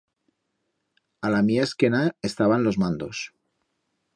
[1.29, 3.35] A la mía esquena estaban los mandos.